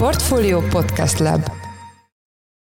[0.00, 1.50] Portfolio Podcast Lab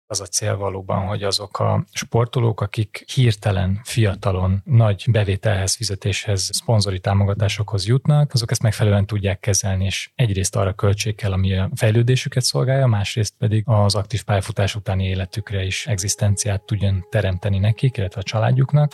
[0.06, 7.00] az a cél valóban, hogy azok a sportolók, akik hirtelen, fiatalon, nagy bevételhez, fizetéshez, szponzori
[7.00, 12.42] támogatásokhoz jutnak, azok ezt megfelelően tudják kezelni, és egyrészt arra költsék el, ami a fejlődésüket
[12.42, 18.24] szolgálja, másrészt pedig az aktív pályafutás utáni életükre is egzisztenciát tudjon teremteni nekik, illetve a
[18.24, 18.92] családjuknak.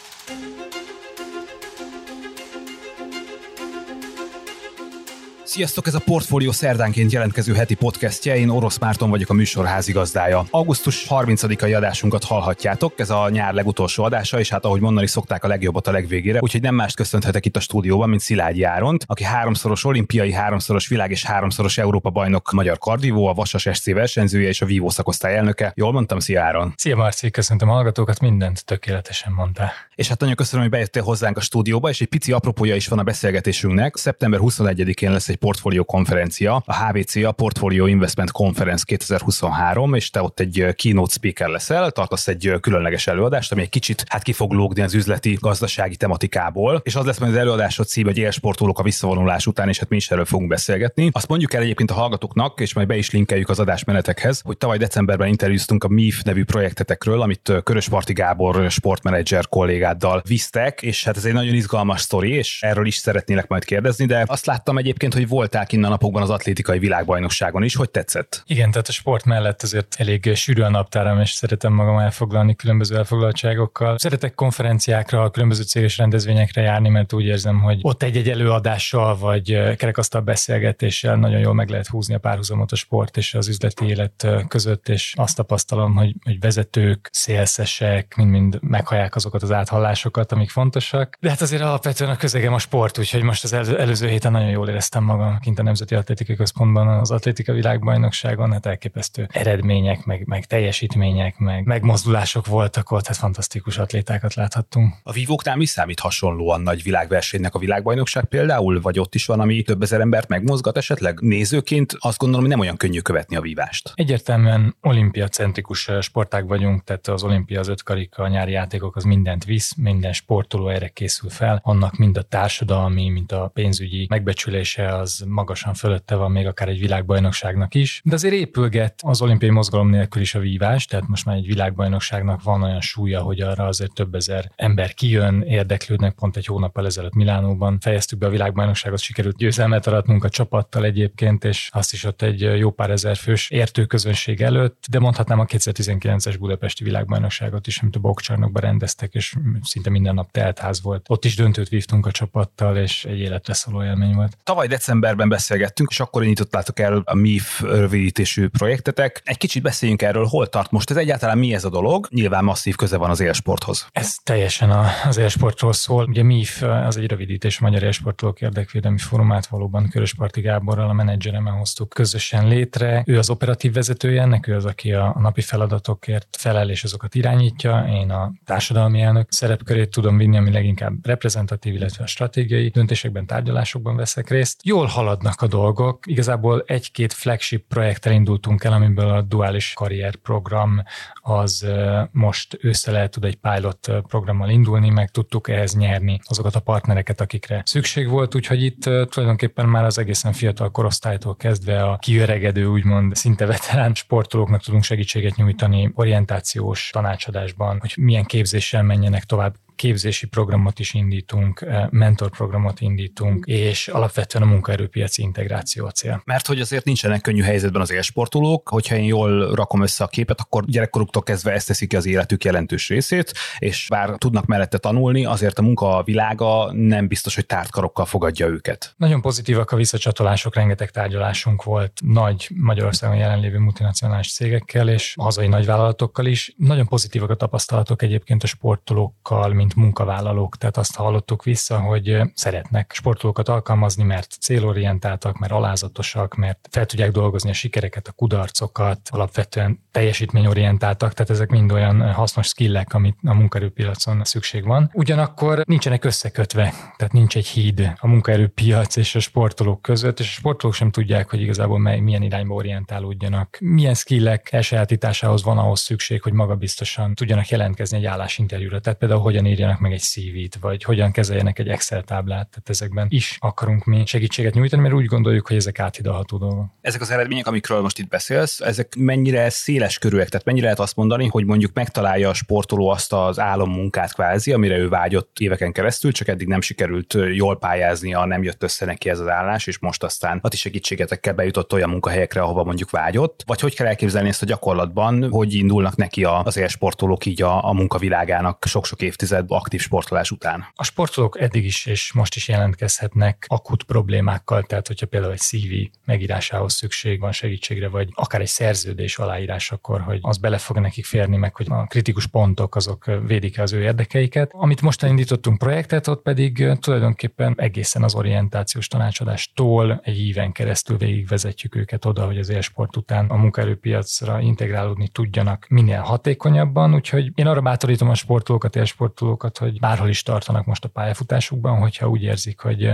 [5.50, 10.44] Sziasztok, ez a Portfólió szerdánként jelentkező heti podcastje, én Orosz Márton vagyok a műsor házigazdája.
[10.50, 15.48] Augusztus 30-ai adásunkat hallhatjátok, ez a nyár legutolsó adása, és hát ahogy mondani szokták a
[15.48, 19.84] legjobbat a legvégére, úgyhogy nem mást köszönhetek itt a stúdióban, mint Szilágyi Áront, aki háromszoros
[19.84, 24.66] olimpiai, háromszoros világ és háromszoros Európa bajnok magyar kardivó, a Vasas SC versenyzője és a
[24.66, 25.72] Vívó szakosztály elnöke.
[25.76, 26.72] Jól mondtam, szia Áron.
[26.76, 29.72] Szia Marci, köszöntöm a hallgatókat, mindent tökéletesen mondtál.
[29.94, 32.98] És hát nagyon köszönöm, hogy bejöttél hozzánk a stúdióba, és egy pici apropója is van
[32.98, 33.96] a beszélgetésünknek.
[33.96, 40.22] Szeptember 21-én lesz egy portfólió konferencia, a HVC, a Portfolio Investment Conference 2023, és te
[40.22, 44.52] ott egy keynote speaker leszel, tartasz egy különleges előadást, ami egy kicsit hát ki fog
[44.52, 48.82] lógni az üzleti, gazdasági tematikából, és az lesz majd az előadásod cím, hogy élsportolók a
[48.82, 51.08] visszavonulás után, és hát mi is erről fogunk beszélgetni.
[51.12, 54.78] Azt mondjuk el egyébként a hallgatóknak, és majd be is linkeljük az adásmenetekhez, hogy tavaly
[54.78, 61.24] decemberben interjúztunk a MIF nevű projektetekről, amit Körösparti Gábor sportmenedzser kollégáddal visztek, és hát ez
[61.24, 65.28] egy nagyon izgalmas sztori, és erről is szeretnélek majd kérdezni, de azt láttam egyébként, hogy
[65.30, 67.74] voltál a napokban az atlétikai világbajnokságon is.
[67.74, 68.42] Hogy tetszett?
[68.46, 72.96] Igen, tehát a sport mellett azért elég sűrű a naptáram, és szeretem magam elfoglalni különböző
[72.96, 73.98] elfoglaltságokkal.
[73.98, 80.20] Szeretek konferenciákra, különböző céges rendezvényekre járni, mert úgy érzem, hogy ott egy-egy előadással vagy kerekasztal
[80.20, 84.88] beszélgetéssel nagyon jól meg lehet húzni a párhuzamot a sport és az üzleti élet között,
[84.88, 91.16] és azt tapasztalom, hogy, hogy vezetők, szélszesek mind-mind meghallják azokat az áthallásokat, amik fontosak.
[91.20, 94.68] De hát azért alapvetően a közegem a sport, úgyhogy most az előző héten nagyon jól
[94.68, 100.44] éreztem magam kint a Nemzeti Atlétikai Központban az atlétika világbajnokságon, hát elképesztő eredmények, meg, meg
[100.46, 104.94] teljesítmények, meg megmozdulások voltak ott, hát fantasztikus atlétákat láthattunk.
[105.02, 109.62] A vívóknál mi számít hasonlóan nagy világversenynek a világbajnokság például, vagy ott is van, ami
[109.62, 111.20] több ezer embert megmozgat esetleg?
[111.20, 113.92] Nézőként azt gondolom, hogy nem olyan könnyű követni a vívást.
[113.94, 119.44] Egyértelműen olimpiacentrikus sportág vagyunk, tehát az olimpia, az öt karika, a nyári játékok az mindent
[119.44, 125.24] visz, minden sportoló erre készül fel, annak mind a társadalmi, mint a pénzügyi megbecsülése az
[125.28, 130.22] magasan fölötte van még akár egy világbajnokságnak is, de azért épülget az olimpiai mozgalom nélkül
[130.22, 134.14] is a vívás, tehát most már egy világbajnokságnak van olyan súlya, hogy arra azért több
[134.14, 136.14] ezer ember kijön, érdeklődnek.
[136.14, 141.44] Pont egy hónappal ezelőtt Milánóban fejeztük be a világbajnokságot, sikerült győzelmet aratnunk a csapattal egyébként,
[141.44, 146.36] és azt is ott egy jó pár ezer fős értőközönség előtt, de mondhatnám a 2019-es
[146.38, 151.06] budapesti világbajnokságot is, amit a bokcsarnokban rendeztek, és szinte minden nap teltház volt.
[151.08, 154.36] Ott is döntőt vívtunk a csapattal, és egy életre szóló élmény volt.
[154.42, 159.22] Tavaly decemberben beszélgettünk, és akkor nyitottátok el a MIF rövidítésű projektetek.
[159.24, 162.06] Egy kicsit beszéljünk erről, hol tart most ez egyáltalán mi ez a dolog?
[162.10, 163.86] Nyilván masszív köze van az élsporthoz.
[163.92, 164.70] Ez teljesen
[165.08, 166.04] az élsportról szól.
[166.08, 171.52] Ugye MIF az egy rövidítés, a Magyar Élsportolók Érdekvédelmi Fórumát valóban Körösparti Gáborral, a menedzseremmel
[171.52, 173.02] hoztuk közösen létre.
[173.06, 177.86] Ő az operatív vezetője ennek, ő az, aki a napi feladatokért felel és azokat irányítja.
[177.90, 183.96] Én a társadalmi elnök szerepkörét tudom vinni, ami leginkább reprezentatív, illetve a stratégiai döntésekben, tárgyalásokban
[183.96, 184.60] veszek részt.
[184.80, 186.06] Jól haladnak a dolgok.
[186.06, 190.82] Igazából egy-két flagship projekttel indultunk el, amiből a duális karrier program
[191.14, 191.66] az
[192.12, 197.20] most ősszel el tud egy pilot programmal indulni, meg tudtuk ehhez nyerni azokat a partnereket,
[197.20, 203.14] akikre szükség volt, úgyhogy itt tulajdonképpen már az egészen fiatal korosztálytól kezdve a kiöregedő, úgymond
[203.14, 210.78] szinte veterán sportolóknak tudunk segítséget nyújtani orientációs tanácsadásban, hogy milyen képzéssel menjenek tovább képzési programot
[210.78, 216.22] is indítunk, eh, mentorprogramot indítunk, és alapvetően a munkaerőpiaci integráció a cél.
[216.24, 220.40] Mert hogy azért nincsenek könnyű helyzetben az élsportolók, hogyha én jól rakom össze a képet,
[220.40, 225.24] akkor gyerekkoruktól kezdve ezt teszik ki az életük jelentős részét, és bár tudnak mellette tanulni,
[225.24, 228.94] azért a munka világa nem biztos, hogy tárt karokkal fogadja őket.
[228.96, 236.26] Nagyon pozitívak a visszacsatolások, rengeteg tárgyalásunk volt nagy Magyarországon jelenlévő multinacionális cégekkel és hazai nagyvállalatokkal
[236.26, 236.54] is.
[236.56, 242.20] Nagyon pozitívak a tapasztalatok egyébként a sportolókkal, mint mint munkavállalók, tehát azt hallottuk vissza, hogy
[242.34, 249.00] szeretnek sportolókat alkalmazni, mert célorientáltak, mert alázatosak, mert fel tudják dolgozni a sikereket, a kudarcokat,
[249.10, 254.90] alapvetően teljesítményorientáltak, tehát ezek mind olyan hasznos skillek, amit a munkaerőpiacon szükség van.
[254.94, 260.38] Ugyanakkor nincsenek összekötve, tehát nincs egy híd a munkaerőpiac és a sportolók között, és a
[260.38, 263.56] sportolók sem tudják, hogy igazából mely, milyen irányba orientálódjanak.
[263.60, 268.80] Milyen skillek elsajátításához van ahhoz szükség, hogy magabiztosan tudjanak jelentkezni egy állásinterjúra.
[268.80, 272.48] Tehát például hogyan írjanak meg egy CV-t, vagy hogyan kezeljenek egy Excel táblát.
[272.50, 276.66] Tehát ezekben is akarunk mi segítséget nyújtani, mert úgy gondoljuk, hogy ezek áthidalható dolgok.
[276.80, 280.28] Ezek az eredmények, amikről most itt beszélsz, ezek mennyire széles körűek?
[280.28, 284.76] Tehát mennyire lehet azt mondani, hogy mondjuk megtalálja a sportoló azt az álommunkát kvázi, amire
[284.76, 289.18] ő vágyott éveken keresztül, csak eddig nem sikerült jól pályáznia, nem jött össze neki ez
[289.18, 293.42] az állás, és most aztán a ti segítségetekkel bejutott olyan munkahelyekre, ahova mondjuk vágyott.
[293.46, 297.72] Vagy hogy kell elképzelni ezt a gyakorlatban, hogy indulnak neki az élsportolók így a, a
[297.72, 300.66] munkavilágának sok-sok évtized aktív sportolás után?
[300.74, 305.72] A sportolók eddig is és most is jelentkezhetnek akut problémákkal, tehát hogyha például egy CV
[306.04, 311.04] megírásához szükség van segítségre, vagy akár egy szerződés aláírás, akkor hogy az bele fog nekik
[311.04, 314.50] férni, meg hogy a kritikus pontok azok védik az ő érdekeiket.
[314.52, 321.74] Amit most indítottunk projektet, ott pedig tulajdonképpen egészen az orientációs tanácsadástól egy éven keresztül végigvezetjük
[321.74, 326.94] őket oda, hogy az élsport után a munkaerőpiacra integrálódni tudjanak minél hatékonyabban.
[326.94, 332.08] Úgyhogy én arra bátorítom a sportolókat, élsportolókat, hogy bárhol is tartanak most a pályafutásukban, hogyha
[332.08, 332.90] úgy érzik, hogy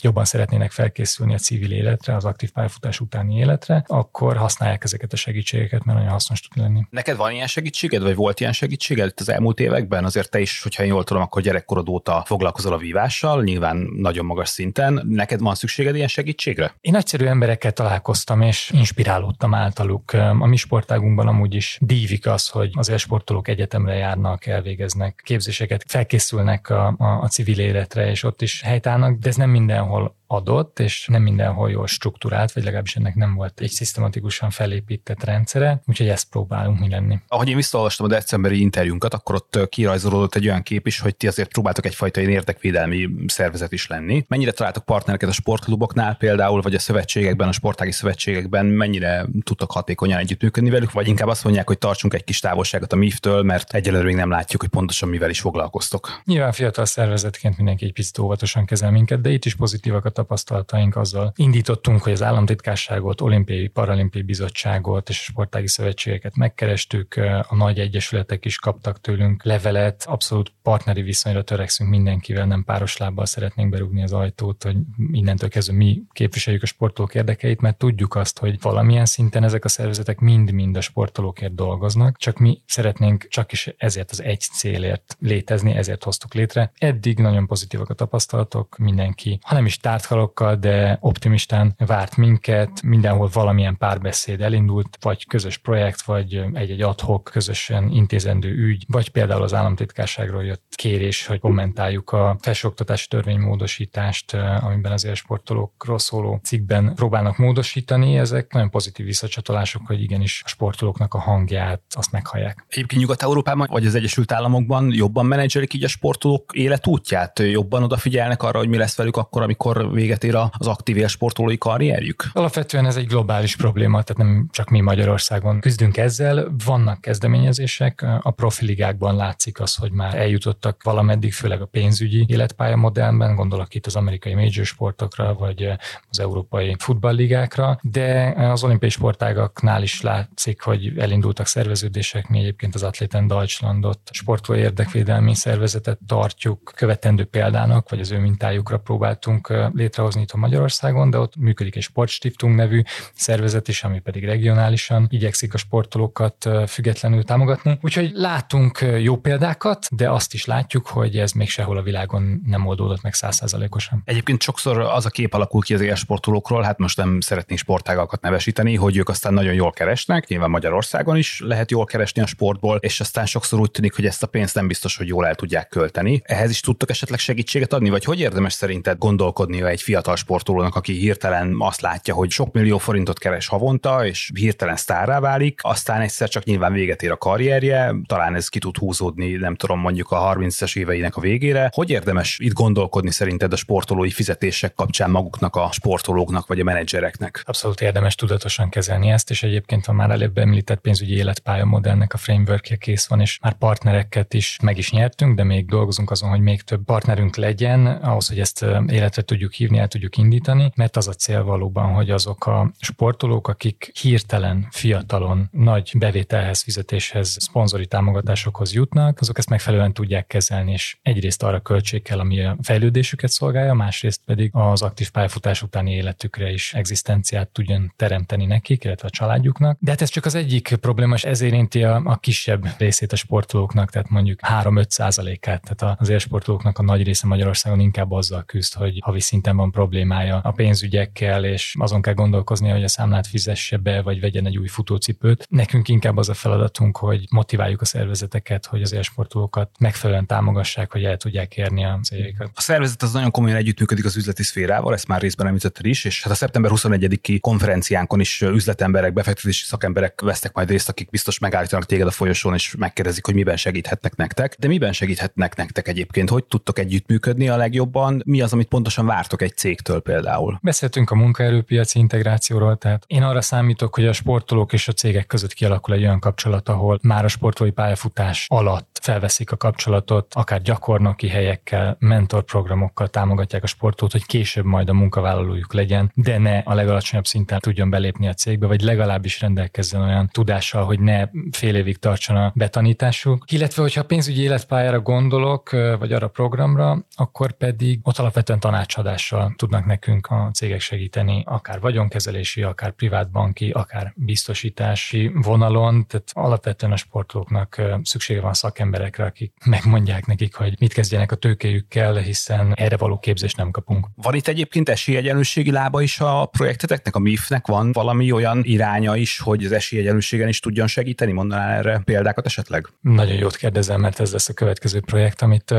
[0.00, 5.16] jobban szeretnének felkészülni a civil életre, az aktív pályafutás utáni életre, akkor használják ezeket a
[5.16, 6.86] segítségeket, mert nagyon hasznos tud lenni.
[6.90, 10.04] Neked van ilyen segítséged, vagy volt ilyen segítséged itt az elmúlt években?
[10.04, 14.24] Azért te is, hogyha én jól tudom, akkor gyerekkorod óta foglalkozol a vívással, nyilván nagyon
[14.24, 15.02] magas szinten.
[15.08, 16.74] Neked van szükséged ilyen segítségre?
[16.80, 20.12] Én egyszerű emberekkel találkoztam, és inspirálódtam általuk.
[20.12, 26.70] A mi sportágunkban amúgy is dívik az, hogy az élsportolók egyetemre járnak, elvégeznek képzéseket, felkészülnek
[26.70, 31.06] a, a, a civil életre, és ott is helytállnak, de ez nem mindenhol adott, és
[31.06, 36.28] nem mindenhol jól struktúrált, vagy legalábbis ennek nem volt egy szisztematikusan felépített rendszere, úgyhogy ezt
[36.30, 37.18] próbálunk mi lenni.
[37.28, 41.26] Ahogy én visszaolvastam a decemberi interjúnkat, akkor ott kirajzolódott egy olyan kép is, hogy ti
[41.26, 44.24] azért próbáltok egyfajta érdekvédelmi szervezet is lenni.
[44.28, 50.18] Mennyire találtok partnereket a sportkluboknál például, vagy a szövetségekben, a sportági szövetségekben, mennyire tudtok hatékonyan
[50.18, 54.04] együttműködni velük, vagy inkább azt mondják, hogy tartsunk egy kis távolságot a MIF-től, mert egyelőre
[54.04, 56.20] még nem látjuk, hogy pontosan mivel is foglalkoztok.
[56.24, 60.96] Nyilván fiatal szervezetként mindenki egy picit óvatosan kezel minket, de itt is pozitívak a tapasztalataink
[60.96, 67.14] azzal indítottunk, hogy az államtitkárságot, olimpiai, paralimpiai bizottságot és sportági szövetségeket megkerestük,
[67.48, 73.26] a nagy egyesületek is kaptak tőlünk levelet, abszolút partneri viszonyra törekszünk mindenkivel, nem páros lábbal
[73.26, 74.76] szeretnénk berúgni az ajtót, hogy
[75.12, 79.68] innentől kezdve mi képviseljük a sportolók érdekeit, mert tudjuk azt, hogy valamilyen szinten ezek a
[79.68, 85.72] szervezetek mind-mind a sportolókért dolgoznak, csak mi szeretnénk csak is ezért az egy célért létezni,
[85.72, 86.72] ezért hoztuk létre.
[86.78, 89.78] Eddig nagyon pozitívak a tapasztalatok, mindenki, ha nem is
[90.10, 97.24] tártkalokkal, de optimistán várt minket, mindenhol valamilyen párbeszéd elindult, vagy közös projekt, vagy egy-egy adhok
[97.32, 104.92] közösen intézendő ügy, vagy például az államtitkárságról jött kérés, hogy kommentáljuk a felsőoktatási törvénymódosítást, amiben
[104.92, 108.18] az élsportolókról szóló cikkben próbálnak módosítani.
[108.18, 112.64] Ezek nagyon pozitív visszacsatolások, hogy igenis a sportolóknak a hangját azt meghallják.
[112.68, 117.38] Egyébként Nyugat-Európában vagy az Egyesült Államokban jobban menedzselik így a sportolók életútját?
[117.38, 122.24] Jobban odafigyelnek arra, hogy mi lesz velük akkor, amikor véget ér az aktív élsportolói karrierjük?
[122.32, 126.54] Alapvetően ez egy globális probléma, tehát nem csak mi Magyarországon küzdünk ezzel.
[126.64, 133.34] Vannak kezdeményezések, a profiligákban látszik az, hogy már eljutottak valameddig, főleg a pénzügyi életpálya modellben,
[133.34, 135.72] gondolok itt az amerikai major sportokra, vagy
[136.08, 142.82] az európai futballligákra, de az olimpiai sportágaknál is látszik, hogy elindultak szerveződések, mi egyébként az
[142.82, 150.30] Atléten Deutschlandot sportoló érdekvédelmi szervezetet tartjuk követendő példának, vagy az ő mintájukra próbáltunk létrehozni itt
[150.30, 152.82] a Magyarországon, de ott működik egy Sportstiftung nevű
[153.14, 157.78] szervezet is, ami pedig regionálisan igyekszik a sportolókat függetlenül támogatni.
[157.82, 162.66] Úgyhogy látunk jó példákat, de azt is látjuk, hogy ez még sehol a világon nem
[162.66, 164.02] oldódott meg százszázalékosan.
[164.04, 168.74] Egyébként sokszor az a kép alakul ki az élsportolókról, hát most nem szeretnénk sportágakat nevesíteni,
[168.76, 173.00] hogy ők aztán nagyon jól keresnek, nyilván Magyarországon is lehet jól keresni a sportból, és
[173.00, 176.22] aztán sokszor úgy tűnik, hogy ezt a pénzt nem biztos, hogy jól el tudják költeni.
[176.24, 180.92] Ehhez is tudtok esetleg segítséget adni, vagy hogy érdemes szerinted gondolkodnia egy fiatal sportolónak, aki
[180.92, 186.28] hirtelen azt látja, hogy sok millió forintot keres havonta, és hirtelen sztárrá válik, aztán egyszer
[186.28, 190.34] csak nyilván véget ér a karrierje, talán ez ki tud húzódni, nem tudom, mondjuk a
[190.34, 191.70] 30-es éveinek a végére.
[191.74, 197.42] Hogy érdemes itt gondolkodni szerinted a sportolói fizetések kapcsán maguknak a sportolóknak vagy a menedzsereknek?
[197.46, 202.16] Abszolút érdemes tudatosan kezelni ezt, és egyébként a már előbb említett pénzügyi életpálya modellnek a
[202.16, 206.40] frameworkje kész van, és már partnereket is meg is nyertünk, de még dolgozunk azon, hogy
[206.40, 211.08] még több partnerünk legyen, ahhoz, hogy ezt életre tudjuk hívni, el tudjuk indítani, mert az
[211.08, 218.72] a cél valóban, hogy azok a sportolók, akik hirtelen, fiatalon, nagy bevételhez, fizetéshez, szponzori támogatásokhoz
[218.72, 223.74] jutnak, azok ezt megfelelően tudják kezelni, és egyrészt arra költség kell, ami a fejlődésüket szolgálja,
[223.74, 229.76] másrészt pedig az aktív pályafutás utáni életükre is egzisztenciát tudjon teremteni nekik, illetve a családjuknak.
[229.80, 233.16] De hát ez csak az egyik probléma, és ez érinti a, a kisebb részét a
[233.16, 235.74] sportolóknak, tehát mondjuk 3-5 százalékát.
[235.74, 240.40] Tehát az élsportolóknak a nagy része Magyarországon inkább azzal küzd, hogy havi szinten van problémája
[240.42, 244.68] a pénzügyekkel, és azon kell gondolkozni, hogy a számlát fizesse be, vagy vegyen egy új
[244.68, 245.46] futócipőt.
[245.48, 251.04] Nekünk inkább az a feladatunk, hogy motiváljuk a szervezeteket, hogy az élsportolókat megfelelően támogassák, hogy
[251.04, 252.50] el tudják érni a céljaikat.
[252.54, 256.22] A szervezet az nagyon komolyan együttműködik az üzleti szférával, ezt már részben említetted is, és
[256.22, 261.86] hát a szeptember 21-i konferenciánkon is üzletemberek, befektetési szakemberek vesznek majd részt, akik biztos megállítanak
[261.86, 264.56] téged a folyosón, és megkérdezik, hogy miben segíthetnek nektek.
[264.58, 266.28] De miben segíthetnek nektek egyébként?
[266.28, 268.22] Hogy tudtok együttműködni a legjobban?
[268.26, 270.58] Mi az, amit pontosan vártok egy cégtől például?
[270.62, 275.52] Beszéltünk a munkaerőpiaci integrációról, tehát én arra számítok, hogy a sportolók és a cégek között
[275.52, 281.28] kialakul egy olyan kapcsolat, ahol már a sportolói pályafutás alatt felveszik a kapcsolatot, akár gyakornoki
[281.28, 287.26] helyekkel, mentorprogramokkal támogatják a sportot, hogy később majd a munkavállalójuk legyen, de ne a legalacsonyabb
[287.26, 292.36] szinten tudjon belépni a cégbe, vagy legalábbis rendelkezzen olyan tudással, hogy ne fél évig tartson
[292.36, 293.44] a betanításuk.
[293.52, 300.26] Illetve, hogyha pénzügyi életpályára gondolok, vagy arra programra, akkor pedig ott alapvetően tanácsadással tudnak nekünk
[300.26, 306.06] a cégek segíteni, akár vagyonkezelési, akár privátbanki, akár biztosítási vonalon.
[306.06, 308.54] Tehát alapvetően a sportolóknak szüksége van
[308.90, 314.06] szakemberekre, akik megmondják nekik, hogy mit kezdjenek a tőkéjükkel, hiszen erre való képzést nem kapunk.
[314.14, 317.14] Van itt egyébként esélyegyenlőségi lába is a projekteteknek?
[317.14, 321.32] A MIF-nek van valami olyan iránya is, hogy az esélyegyenlőségen is tudjon segíteni?
[321.32, 322.86] Mondanál erre példákat esetleg?
[323.00, 325.74] Nagyon jót kérdezem, mert ez lesz a következő projekt, amit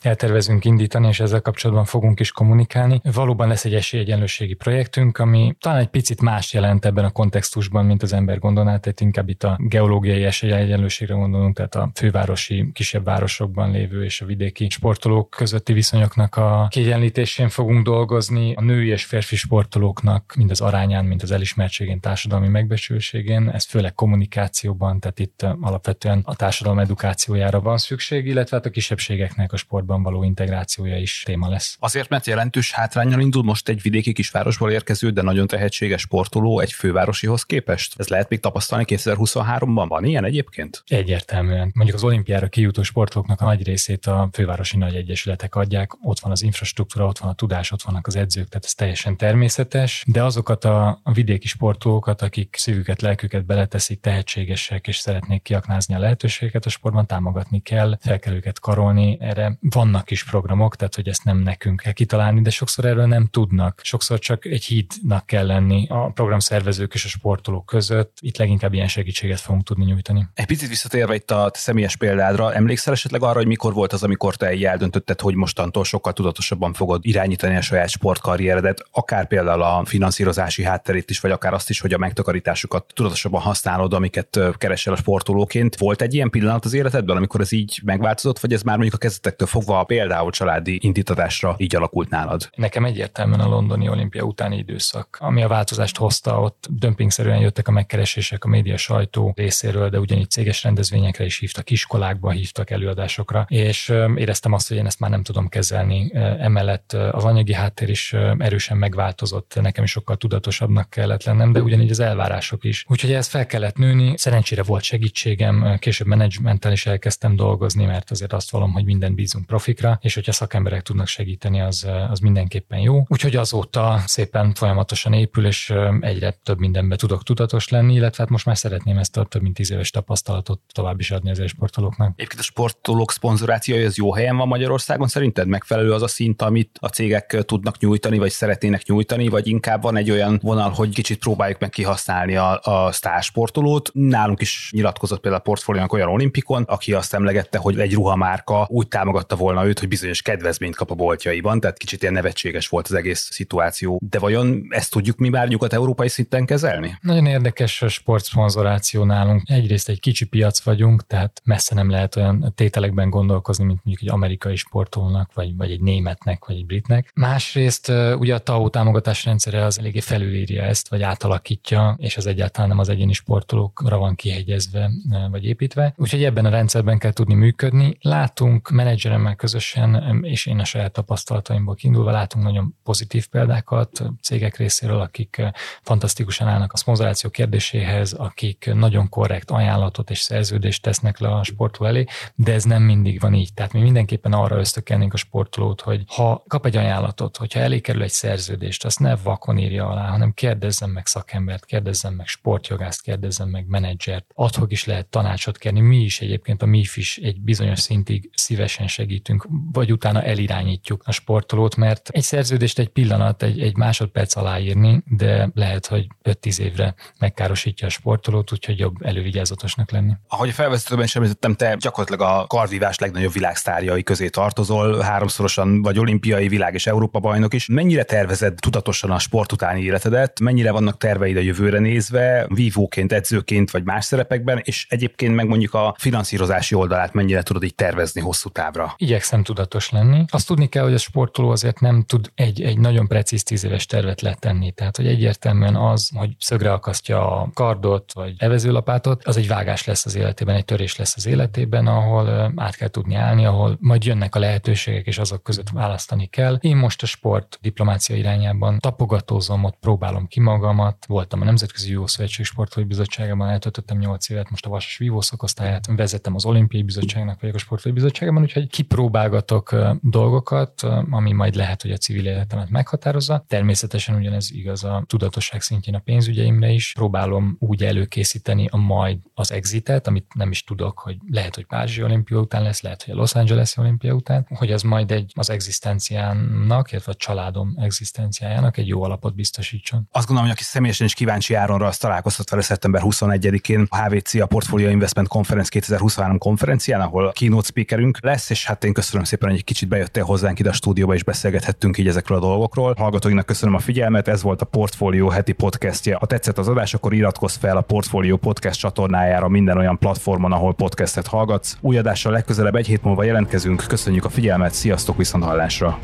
[0.00, 3.00] eltervezünk indítani, és ezzel kapcsolatban fogunk is kommunikálni.
[3.12, 8.02] Valóban lesz egy esélyegyenlőségi projektünk, ami talán egy picit más jelent ebben a kontextusban, mint
[8.02, 13.70] az ember gondolná, tehát inkább itt a geológiai esélyegyenlőségre gondolunk, tehát a fővárosi, kisebb városokban
[13.70, 19.36] lévő és a vidéki sportolók közötti viszonyoknak a kiegyenlítésén fogunk dolgozni, a női és férfi
[19.36, 26.20] sportolóknak mind az arányán, mind az elismertségén, társadalmi megbecsültségén, ez főleg kommunikációban, tehát itt alapvetően
[26.24, 31.48] a társadalom edukációjára van szükség, illetve hát a kisebbségeknek a sportban való integrációja is téma
[31.48, 31.76] lesz.
[31.80, 36.72] Azért, mert jelentős hátrányal indul most egy vidéki kisvárosból érkező, de nagyon tehetséges sportoló egy
[36.72, 37.94] fővárosihoz képest.
[37.96, 39.84] Ez lehet még tapasztalni 2023-ban?
[39.88, 40.82] Van ilyen egyébként?
[40.86, 41.70] Egyértelműen.
[41.74, 46.30] Mondjuk az olimpiára kijutó sportolóknak a nagy részét a fővárosi nagy egyesületek adják, ott van
[46.30, 50.22] az infrastruktúra, ott van a tudás, ott vannak az edzők, tehát ez teljesen természetes, de
[50.22, 56.66] azokat a, a vidéki sportolókat, akik szívüket, lelküket beleteszik, tehetségesek és szeretnék kiaknázni a lehetőségeket
[56.66, 59.16] a sportban, támogatni kell, fel kell őket karolni.
[59.20, 63.26] Erre vannak is programok, tehát hogy ezt nem nekünk kell kitalálni, de sokszor erről nem
[63.26, 63.80] tudnak.
[63.82, 68.18] Sokszor csak egy hídnak kell lenni a programszervezők és a sportolók között.
[68.20, 70.26] Itt leginkább ilyen segítséget fogunk tudni nyújtani.
[70.34, 71.96] Egy picit visszatérve itt a személyes
[72.36, 76.72] példádra, emlékszel esetleg arra, hogy mikor volt az, amikor te eldöntötted, hogy mostantól sokkal tudatosabban
[76.72, 81.80] fogod irányítani a saját sportkarrieredet, akár például a finanszírozási hátterét is, vagy akár azt is,
[81.80, 85.76] hogy a megtakarításukat tudatosabban használod, amiket keresel a sportolóként.
[85.76, 88.98] Volt egy ilyen pillanat az életedben, amikor ez így megváltozott, vagy ez már mondjuk a
[88.98, 92.50] kezdetektől fogva például családi indítatásra így alakult nálad?
[92.54, 97.70] Nekem egyértelműen a londoni olimpia utáni időszak, ami a változást hozta, ott dömpingszerűen jöttek a
[97.70, 103.92] megkeresések a média sajtó részéről, de ugyanígy céges rendezvényekre is hívtak, iskolákba hívtak előadásokra, és
[104.16, 106.10] éreztem azt, hogy én ezt már nem tudom kezelni.
[106.38, 111.90] Emellett az anyagi háttér is erősen megváltozott, nekem is sokkal tudatosabbnak kellett lennem, de ugyanígy
[111.90, 112.84] az elvárások is.
[112.88, 118.32] Úgyhogy ez fel kellett nőni, szerencsére volt segítségem, később menedzsmenttel is elkezdtem dolgozni, mert azért
[118.32, 123.04] azt valom, hogy minden bízunk profikra, és hogyha szakemberek tudnak segíteni, az, az mindenképpen jó.
[123.08, 128.46] Úgyhogy azóta szépen folyamatosan épül, és egyre több mindenbe tudok tudatos lenni, illetve hát most
[128.46, 132.15] már szeretném ezt a több mint tíz éves tapasztalatot tovább is adni az sportolóknak.
[132.16, 136.78] Egyébként a sportolók szponzorációja az jó helyen van Magyarországon, szerinted megfelelő az a szint, amit
[136.80, 141.18] a cégek tudnak nyújtani, vagy szeretnének nyújtani, vagy inkább van egy olyan vonal, hogy kicsit
[141.18, 143.90] próbáljuk meg kihasználni a, a sztársportolót.
[143.92, 148.88] Nálunk is nyilatkozott például a portfóliónak olyan olimpikon, aki azt emlegette, hogy egy ruhamárka úgy
[148.88, 152.94] támogatta volna őt, hogy bizonyos kedvezményt kap a boltjaiban, tehát kicsit ilyen nevetséges volt az
[152.94, 154.00] egész szituáció.
[154.10, 156.98] De vajon ezt tudjuk mi már nyugat-európai szinten kezelni?
[157.00, 159.42] Nagyon érdekes a sportszponzoráció nálunk.
[159.44, 164.08] Egyrészt egy kicsi piac vagyunk, tehát messze nem lehet lehet olyan tételekben gondolkozni, mint mondjuk
[164.08, 167.10] egy amerikai sportolónak, vagy, vagy egy németnek, vagy egy britnek.
[167.14, 172.68] Másrészt ugye a TAO támogatás rendszere az eléggé felülírja ezt, vagy átalakítja, és az egyáltalán
[172.68, 174.90] nem az egyéni sportolókra van kihegyezve,
[175.30, 175.94] vagy építve.
[175.96, 177.96] Úgyhogy ebben a rendszerben kell tudni működni.
[178.00, 185.00] Látunk menedzseremmel közösen, és én a saját tapasztalataimból kiindulva látunk nagyon pozitív példákat cégek részéről,
[185.00, 185.42] akik
[185.82, 191.88] fantasztikusan állnak a szponzoráció kérdéséhez, akik nagyon korrekt ajánlatot és szerződést tesznek le a sportoló
[192.34, 193.54] de ez nem mindig van így.
[193.54, 198.02] Tehát mi mindenképpen arra ösztökelnénk a sportolót, hogy ha kap egy ajánlatot, hogyha elé kerül
[198.02, 203.48] egy szerződést, azt ne vakon írja alá, hanem kérdezzen meg szakembert, kérdezzen meg sportjogást, kérdezzen
[203.48, 204.24] meg menedzsert.
[204.34, 205.80] Adhok is lehet tanácsot kérni.
[205.80, 211.12] Mi is egyébként a MIF is egy bizonyos szintig szívesen segítünk, vagy utána elirányítjuk a
[211.12, 216.94] sportolót, mert egy szerződést egy pillanat, egy, egy másodperc aláírni, de lehet, hogy 5-10 évre
[217.18, 220.12] megkárosítja a sportolót, úgyhogy jobb elővigyázatosnak lenni.
[220.28, 225.98] Ahogy a felvezetőben is említettem, te gyakorlatilag a kardvívás legnagyobb világsztárjai közé tartozol, háromszorosan vagy
[225.98, 227.66] olimpiai világ és Európa bajnok is.
[227.66, 233.70] Mennyire tervezed tudatosan a sport utáni életedet, mennyire vannak terveid a jövőre nézve, vívóként, edzőként
[233.70, 238.48] vagy más szerepekben, és egyébként meg mondjuk a finanszírozási oldalát mennyire tudod így tervezni hosszú
[238.48, 238.94] távra?
[238.96, 240.24] Igyekszem tudatos lenni.
[240.28, 243.86] Azt tudni kell, hogy a sportoló azért nem tud egy, egy nagyon precíz tíz éves
[243.86, 244.72] tervet letenni.
[244.72, 250.06] Tehát, hogy egyértelműen az, hogy szögre akasztja a kardot, vagy evezőlapátot, az egy vágás lesz
[250.06, 254.34] az életében, egy törés lesz az életében, ahol át kell tudni állni, ahol majd jönnek
[254.34, 256.58] a lehetőségek, és azok között választani kell.
[256.60, 261.06] Én most a sport diplomácia irányában tapogatózom, ott próbálom ki magamat.
[261.06, 265.86] Voltam a Nemzetközi Jó Szövetség Sportolói Bizottságában, eltöltöttem 8 évet, most a Vasas Vívó szakosztályát,
[265.86, 271.90] vezettem az Olimpiai Bizottságnak, vagyok a Sportolói Bizottságban, úgyhogy kipróbálgatok dolgokat, ami majd lehet, hogy
[271.90, 273.44] a civil életemet meghatározza.
[273.48, 276.92] Természetesen ugyanez igaz a tudatosság szintjén a pénzügyeimre is.
[276.92, 282.02] Próbálom úgy előkészíteni a majd az exitet, amit nem is tudok, hogy lehet, hogy Párizsi
[282.02, 285.50] olimpia után lesz, lehet, hogy a Los Angeles olimpia után, hogy az majd egy az
[285.50, 290.08] egzisztenciának, illetve a családom egzisztenciájának egy jó alapot biztosítson.
[290.12, 294.34] Azt gondolom, hogy aki személyesen is kíváncsi Áronra, az találkozhat vele szeptember 21-én a HVC
[294.34, 299.48] a Portfolio Investment Conference 2023 konferencián, ahol keynote speakerünk lesz, és hát én köszönöm szépen,
[299.48, 302.94] hogy egy kicsit bejöttél hozzánk ide a stúdióba, és beszélgethettünk így ezekről a dolgokról.
[302.98, 306.16] Hallgatóinak köszönöm a figyelmet, ez volt a Portfolio heti podcastje.
[306.16, 310.74] Ha tetszett az adás, akkor iratkozz fel a Portfolio podcast csatornájára minden olyan platformon, ahol
[310.74, 311.76] podcastet hallgatsz.
[311.80, 313.84] Új adással legközelebb egy hét múlva jelentkezünk.
[313.88, 315.98] Köszönjük a figyelmet, sziasztok viszont hallásra!